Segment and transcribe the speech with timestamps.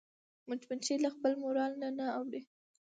[0.47, 2.41] مچمچۍ له خپل مورال نه نه اوړي